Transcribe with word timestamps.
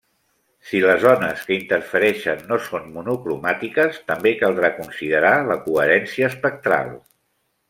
Si 0.67 0.79
les 0.83 1.03
ones 1.09 1.43
que 1.49 1.53
interfereixen 1.57 2.41
no 2.53 2.59
són 2.69 2.87
monocromàtiques 2.97 4.01
també 4.11 4.33
caldrà 4.41 4.73
considerar 4.81 5.35
la 5.53 5.59
coherència 5.69 6.33
espectral. 6.35 6.95